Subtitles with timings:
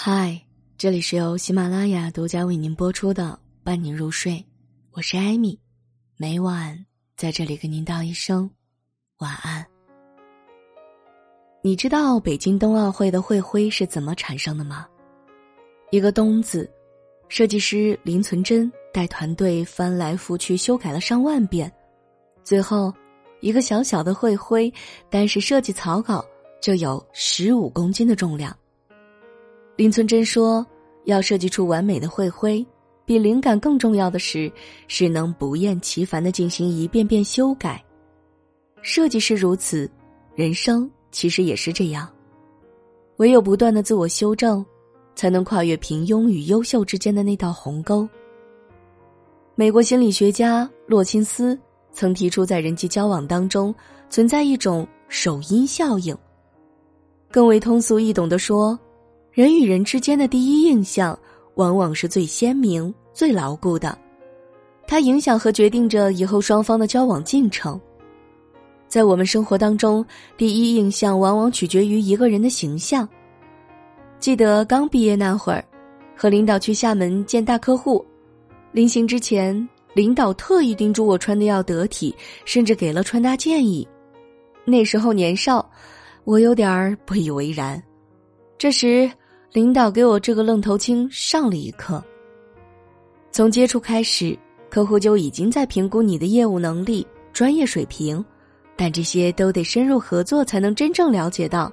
[0.00, 0.40] 嗨，
[0.76, 4.34] 这里是由喜马拉雅独家为您播出的《伴您入睡》，
[4.92, 5.58] 我是艾米，
[6.16, 6.86] 每晚
[7.16, 8.48] 在这里跟您道一声
[9.18, 9.66] 晚安。
[11.64, 14.86] 你知道北京冬奥会的会徽是怎么产生的吗？
[15.90, 16.70] 一个“冬”字，
[17.28, 21.70] 设计师林存真带团队翻来覆去修改了上万遍，
[22.44, 22.94] 最后
[23.40, 24.72] 一个小小的会徽，
[25.10, 26.24] 单是设计草稿
[26.62, 28.56] 就有十五公斤的重量。
[29.78, 30.66] 林存真说
[31.06, 32.66] ：“要设计出完美的会徽，
[33.04, 34.50] 比灵感更重要的是，
[34.88, 37.80] 是能不厌其烦的进行一遍遍修改。
[38.82, 39.88] 设计是如此，
[40.34, 42.12] 人生其实也是这样。
[43.18, 44.66] 唯有不断的自我修正，
[45.14, 48.06] 才能跨越平庸与优秀之间的那道鸿沟。”
[49.54, 51.56] 美国心理学家洛钦斯
[51.92, 53.72] 曾提出，在人际交往当中
[54.10, 56.18] 存在一种首因效应。
[57.30, 58.76] 更为通俗易懂的说。
[59.38, 61.16] 人与人之间的第一印象，
[61.54, 63.96] 往往是最鲜明、最牢固的，
[64.84, 67.80] 它影响和决定着以后双方的交往进程。
[68.88, 70.04] 在我们生活当中，
[70.36, 73.08] 第一印象往往取决于一个人的形象。
[74.18, 75.64] 记得刚毕业那会儿，
[76.16, 78.04] 和领导去厦门见大客户，
[78.72, 82.12] 临行之前，领导特意叮嘱我穿的要得体，
[82.44, 83.86] 甚至给了穿搭建议。
[84.64, 85.64] 那时候年少，
[86.24, 87.80] 我有点儿不以为然。
[88.58, 89.08] 这时。
[89.52, 92.02] 领导给我这个愣头青上了一课。
[93.30, 94.38] 从接触开始，
[94.70, 98.22] 客户就已经在评估你的业务能力、专业水平，
[98.76, 101.72] 但这些都得深入合作才能真正了解到。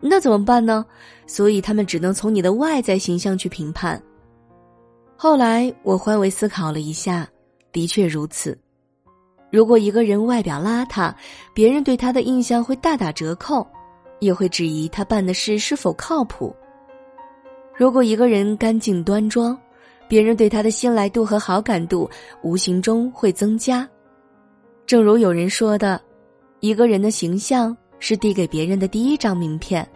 [0.00, 0.84] 那怎么办呢？
[1.26, 4.00] 所以他们只能从你的外在形象去评判。
[5.16, 7.28] 后来我换位思考了一下，
[7.72, 8.56] 的确如此。
[9.50, 11.12] 如果一个人外表邋遢，
[11.52, 13.66] 别人对他的印象会大打折扣，
[14.20, 16.54] 也会质疑他办的事是否靠谱。
[17.80, 19.58] 如果一个人干净端庄，
[20.06, 22.06] 别人对他的信赖度和好感度
[22.42, 23.88] 无形中会增加。
[24.84, 25.98] 正如有人说的，
[26.60, 29.88] 一个人的形象是递给别人的第一张名片。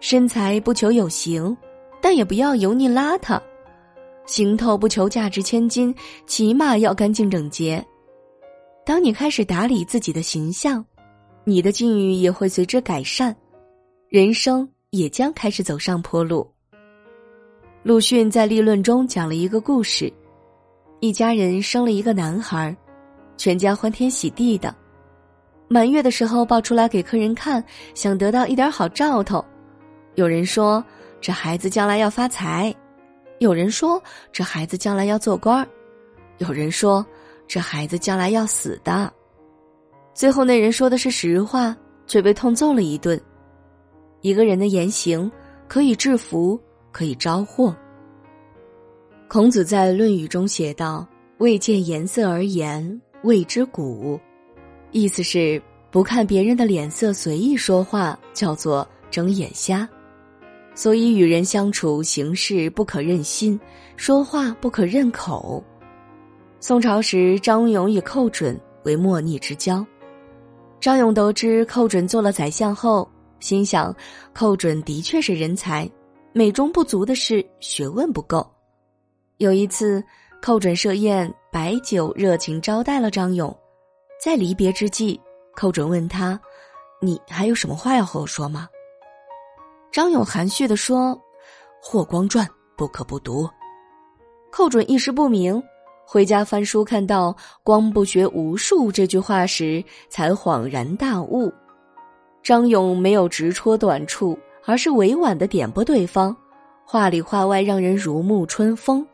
[0.00, 1.54] 身材不求有型，
[2.00, 3.38] 但也不要油腻邋遢；
[4.24, 5.94] 行头不求价值千金，
[6.26, 7.84] 起码要干净整洁。
[8.86, 10.82] 当你开始打理自己的形象，
[11.44, 13.36] 你的境遇也会随之改善，
[14.08, 16.50] 人生也将开始走上坡路。
[17.84, 20.12] 鲁迅在立论中讲了一个故事：
[20.98, 22.76] 一家人生了一个男孩，
[23.36, 24.74] 全家欢天喜地的。
[25.68, 27.62] 满月的时候抱出来给客人看，
[27.94, 29.42] 想得到一点好兆头。
[30.16, 30.84] 有人说
[31.20, 32.74] 这孩子将来要发财，
[33.38, 34.02] 有人说
[34.32, 35.66] 这孩子将来要做官
[36.38, 37.06] 有人说
[37.46, 39.10] 这孩子将来要死的。
[40.12, 41.76] 最后那人说的是实话，
[42.08, 43.18] 却被痛揍了一顿。
[44.20, 45.30] 一个人的言行
[45.68, 46.60] 可以制服。
[46.92, 47.74] 可以招祸。
[49.28, 51.06] 孔子在《论语》中写道
[51.38, 54.18] ：“未见颜色而言，谓之古。”
[54.90, 59.86] 意思是不看别人的脸色随意说话，叫做睁眼瞎。
[60.74, 63.58] 所以与人相处，行事不可任心，
[63.96, 65.62] 说话不可任口。
[66.60, 69.84] 宋朝时，张勇与寇准为莫逆之交。
[70.80, 73.08] 张勇得知寇准做了宰相后，
[73.40, 73.94] 心想：
[74.32, 75.90] 寇准的确是人才。
[76.32, 78.48] 美中不足的是学问不够。
[79.38, 80.02] 有一次，
[80.42, 83.56] 寇准设宴，摆酒热情招待了张勇。
[84.22, 85.20] 在离别之际，
[85.54, 86.38] 寇准问他
[87.00, 88.68] ：“你还有什么话要和我说吗？”
[89.90, 91.10] 张勇含蓄的说
[91.80, 92.44] ：“《霍光传》
[92.76, 93.48] 不可不读。”
[94.50, 95.62] 寇准一时不明，
[96.04, 101.52] 回家翻书，看到“光不学无术”这句话时，才恍然大悟。
[102.42, 104.38] 张勇没有直戳短处。
[104.68, 106.36] 而是委婉的点拨对方，
[106.84, 109.04] 话里话外让人如沐春风。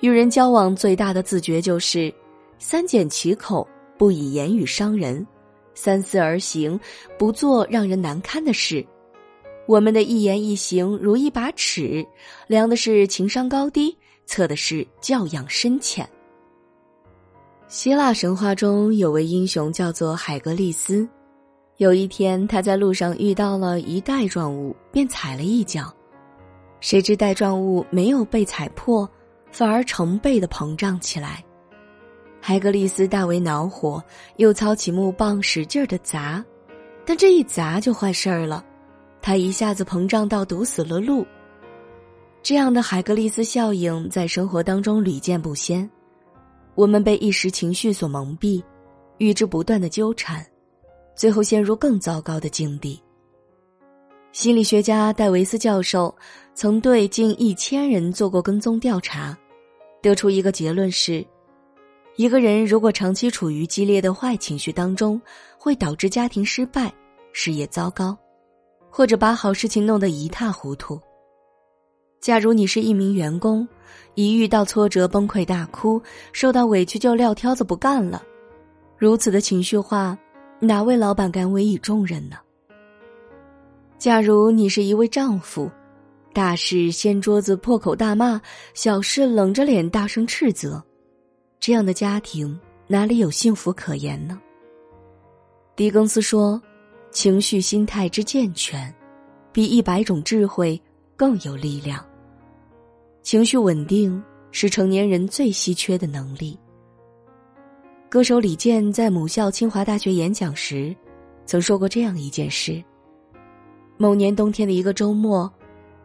[0.00, 2.10] 与人交往最大的自觉就是：
[2.58, 5.22] 三缄其口，不以言语伤人；
[5.74, 6.80] 三思而行，
[7.18, 8.82] 不做让人难堪的事。
[9.66, 12.02] 我们的一言一行如一把尺，
[12.46, 13.94] 量的是情商高低，
[14.24, 16.08] 测的是教养深浅。
[17.68, 21.06] 希腊神话中有位英雄叫做海格力斯。
[21.78, 25.92] 有一天，他在路上遇到了一袋状物，便踩了一脚。
[26.78, 29.08] 谁知带状物没有被踩破，
[29.50, 31.44] 反而成倍的膨胀起来。
[32.40, 34.00] 海格力斯大为恼火，
[34.36, 36.44] 又操起木棒使劲的砸，
[37.04, 38.64] 但这一砸就坏事儿了，
[39.20, 41.26] 他一下子膨胀到堵死了路。
[42.40, 45.90] 这样的海格力斯效应在生活当中屡见不鲜。
[46.76, 48.62] 我们被一时情绪所蒙蔽，
[49.18, 50.46] 与之不断的纠缠。
[51.14, 53.00] 最后陷入更糟糕的境地。
[54.32, 56.14] 心理学家戴维斯教授
[56.54, 59.36] 曾对近一千人做过跟踪调查，
[60.02, 61.24] 得出一个结论是：
[62.16, 65.20] 一个人如果长期处于激烈的坏情绪当中，
[65.56, 66.92] 会导致家庭失败、
[67.32, 68.16] 事业糟糕，
[68.90, 71.00] 或者把好事情弄得一塌糊涂。
[72.20, 73.68] 假如你是一名员工，
[74.14, 76.02] 一遇到挫折崩溃大哭，
[76.32, 78.22] 受到委屈就撂挑子不干了，
[78.96, 80.18] 如此的情绪化，
[80.60, 82.36] 哪位老板敢委以重任呢？
[83.98, 85.70] 假如你是一位丈夫，
[86.32, 88.40] 大事掀桌子破口大骂，
[88.72, 90.82] 小事冷着脸大声斥责，
[91.60, 94.40] 这样的家庭哪里有幸福可言呢？
[95.76, 96.60] 狄更斯说
[97.10, 98.94] ：“情绪心态之健全，
[99.52, 100.80] 比一百种智慧
[101.16, 102.04] 更有力量。”
[103.22, 106.58] 情绪稳定是成年人最稀缺的能力。
[108.14, 110.94] 歌手李健在母校清华大学演讲时，
[111.46, 112.80] 曾说过这样一件事：
[113.96, 115.52] 某年冬天的一个周末，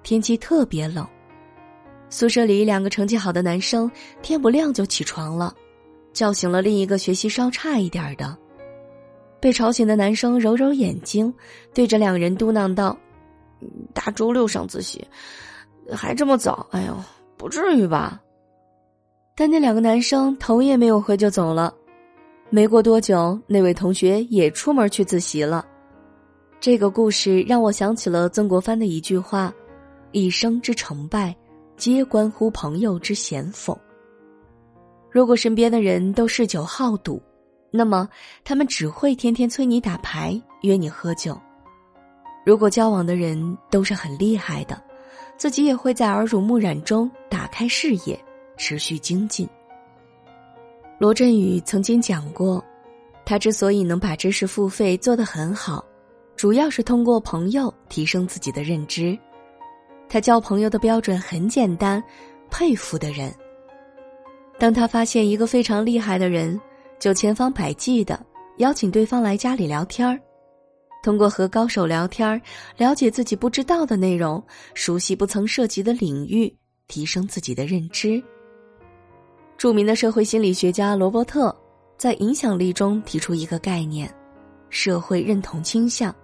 [0.01, 1.07] 天气特别冷，
[2.09, 3.87] 宿舍里两个成绩好的男生
[4.23, 5.53] 天不亮就起床了，
[6.11, 8.35] 叫醒了另一个学习稍差一点的。
[9.39, 11.31] 被吵醒的男生揉揉眼睛，
[11.75, 12.97] 对着两人嘟囔道
[13.93, 15.07] ：“大周六上自习。”
[15.93, 16.65] 还这么早？
[16.71, 16.97] 哎呦，
[17.37, 18.19] 不至于吧！
[19.35, 21.71] 但那两个男生头也没有回就走了。
[22.51, 25.63] 没过多久，那位同学也出门去自习了。
[26.59, 29.53] 这个故事让我想起了曾国藩的一句话
[30.11, 31.35] ：“一生之成败，
[31.77, 33.79] 皆关乎朋友之贤否。”
[35.11, 37.21] 如果身边的人都嗜酒好赌，
[37.69, 38.09] 那么
[38.43, 41.39] 他们只会天天催你打牌、约你喝酒。
[42.43, 44.81] 如果交往的人都是很厉害的，
[45.37, 48.19] 自己也会在耳濡目染中打开视野，
[48.57, 49.47] 持续精进。
[50.99, 52.61] 罗振宇曾经讲过，
[53.25, 55.81] 他之所以能把知识付费做得很好，
[56.35, 59.17] 主要是通过朋友提升自己的认知。
[60.09, 62.03] 他交朋友的标准很简单，
[62.51, 63.33] 佩服的人。
[64.57, 66.59] 当他发现一个非常厉害的人，
[66.99, 68.19] 就千方百计的
[68.57, 70.19] 邀请对方来家里聊天儿。
[71.01, 72.41] 通过和高手聊天儿
[72.75, 74.43] 了解自己不知道的内容，
[74.73, 76.53] 熟悉不曾涉及的领域，
[76.89, 78.21] 提升自己的认知。
[79.59, 81.53] 著名的社会心理学家罗伯特
[81.97, 84.09] 在《影响力》中提出一个概念：
[84.69, 86.15] 社会认同倾向。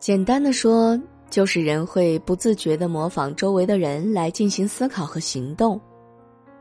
[0.00, 1.00] 简单的说，
[1.30, 5.80] 就是人会不自觉的模仿周围的人来进行思考和行动。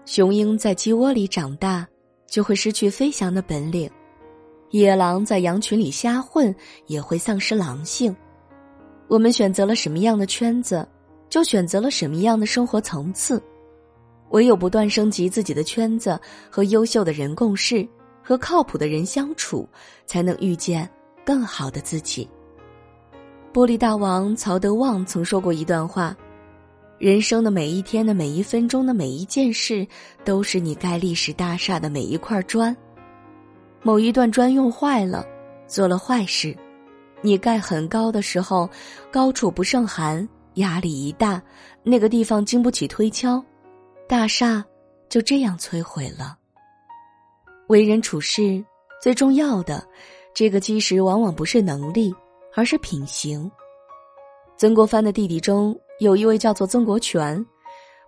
[0.06, 1.88] 雄鹰在鸡窝里长大，
[2.28, 3.90] 就会失去飞翔的本领。
[4.70, 6.56] 野狼在羊群里瞎混，
[6.86, 8.16] 也会丧失狼性。
[9.08, 10.88] 我们选择了什么样的圈子，
[11.32, 13.42] 就选择了什么样的生活层次。
[14.30, 16.20] 唯有不断升级自己的圈子，
[16.50, 17.88] 和优秀的人共事，
[18.24, 19.68] 和靠谱的人相处，
[20.06, 20.90] 才能遇见
[21.26, 22.28] 更好的自己。
[23.54, 26.16] 玻璃大王曹德旺曾说过一段话
[27.00, 29.88] ：“人生的每一天的每一分钟的每一件事，
[30.24, 32.76] 都是你盖历史大厦的每一块砖。”
[33.82, 35.26] 某一段砖用坏了，
[35.66, 36.56] 做了坏事，
[37.22, 38.70] 你盖很高的时候，
[39.10, 41.42] 高处不胜寒，压力一大，
[41.84, 43.44] 那个地方经不起推敲，
[44.08, 44.64] 大厦
[45.10, 46.38] 就这样摧毁了。
[47.68, 48.64] 为人处事
[49.02, 49.86] 最重要的，
[50.34, 52.16] 这个基石往往不是能力，
[52.56, 53.52] 而是品行。
[54.56, 57.46] 曾国藩的弟弟中有一位叫做曾国荃。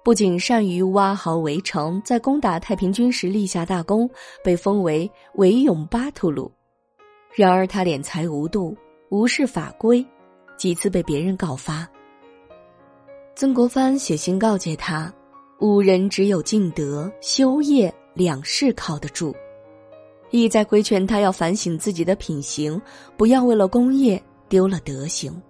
[0.01, 4.09] 不仅善于挖壕围城，在攻打太平军时立下大功，
[4.41, 6.49] 被封为韦勇巴图鲁。
[7.35, 8.75] 然而他敛财无度，
[9.09, 10.03] 无视法规，
[10.57, 11.85] 几次被别人告发。
[13.35, 15.13] 曾国藩写信告诫他
[15.59, 19.35] ：“五人只有敬德修业两事靠得住。”
[20.31, 22.79] 意在规劝他要反省自己的品行，
[23.17, 25.41] 不要为了功业丢了德行。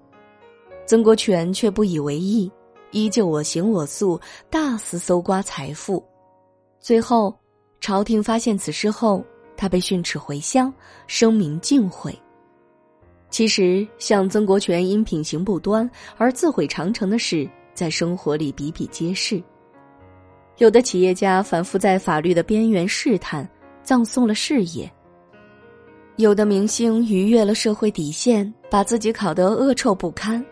[0.86, 2.52] 曾国荃却不以为意。
[2.92, 6.04] 依旧我行我素，大肆搜刮财富，
[6.80, 7.32] 最后
[7.80, 9.24] 朝廷发现此事后，
[9.56, 10.74] 他被训斥回乡，
[11.06, 12.18] 声名尽毁。
[13.30, 15.88] 其实，像曾国荃因品行不端
[16.18, 19.40] 而自毁长城的事，在生活里比比皆是。
[20.60, 23.50] 有的企业家反复在法律的边缘试探，
[23.82, 24.88] 葬送了事业；
[26.18, 30.46] 有的明星逾越了社会底线，把自己烤得恶臭不堪。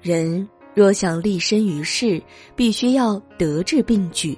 [0.00, 0.46] 人。
[0.74, 2.20] 若想立身于世，
[2.56, 4.36] 必须要德智并举。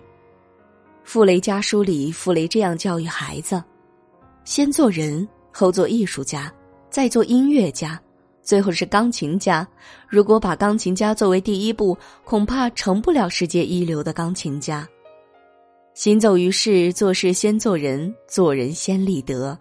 [1.05, 3.63] 傅雷家书里，傅雷这样教育孩子：
[4.45, 6.53] 先做人，后做艺术家，
[6.91, 8.03] 再做音乐家，
[8.45, 9.67] 最后是钢琴家。
[10.09, 14.89] 如果把钢琴家作为第一步，恐怕成不了世界一流的钢琴家。
[15.95, 19.59] 行走于世，做事先做人，做人先立德。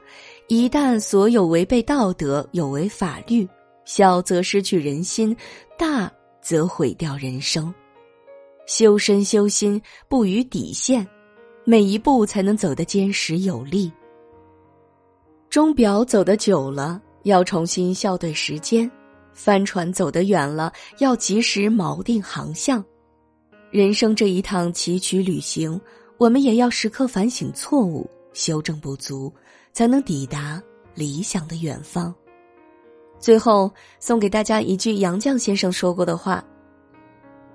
[0.48, 3.48] 一旦所有违背道德，有违法律，
[3.86, 5.36] 小则失去人心，
[5.78, 6.12] 大。
[6.46, 7.74] 则毁掉人生。
[8.66, 11.08] 修身修心不逾底线，
[11.64, 13.90] 每一步才能走得坚实有力。
[15.50, 18.90] 钟表走得久了，要重新校对时间；
[19.34, 22.84] 帆船走得远了，要及时锚定航向。
[23.72, 25.80] 人生这一趟崎岖旅行，
[26.18, 29.34] 我们也要时刻反省错误，修正不足，
[29.72, 30.62] 才能抵达
[30.94, 32.14] 理想的远方。
[33.20, 36.44] 最后，送给大家一句杨绛先生说过的话。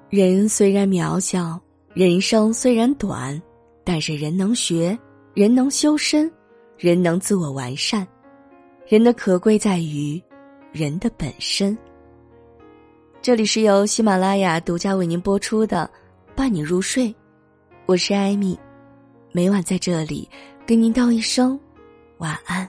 [0.09, 1.61] 人虽然渺小，
[1.93, 3.41] 人生虽然短，
[3.85, 4.99] 但是人能学，
[5.35, 6.29] 人能修身，
[6.79, 8.09] 人能自我完善。
[8.89, 10.19] 人的可贵在于
[10.73, 11.77] 人的本身。
[13.21, 15.89] 这里是由喜马拉雅独家为您播出的
[16.35, 17.09] 《伴你入睡》，
[17.85, 18.59] 我是艾米，
[19.31, 20.27] 每晚在这里
[20.67, 21.61] 跟您道一声
[22.17, 22.67] 晚安。